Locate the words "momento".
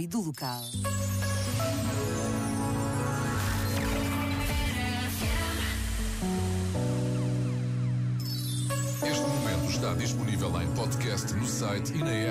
9.22-9.70